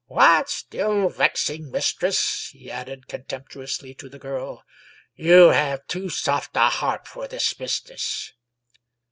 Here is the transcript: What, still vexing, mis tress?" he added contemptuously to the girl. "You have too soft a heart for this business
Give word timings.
What, 0.07 0.49
still 0.49 1.09
vexing, 1.09 1.69
mis 1.69 1.93
tress?" 1.93 2.49
he 2.53 2.71
added 2.71 3.07
contemptuously 3.07 3.93
to 3.93 4.09
the 4.09 4.17
girl. 4.17 4.63
"You 5.13 5.49
have 5.49 5.85
too 5.85 6.09
soft 6.09 6.57
a 6.57 6.69
heart 6.71 7.07
for 7.07 7.27
this 7.27 7.53
business 7.53 8.33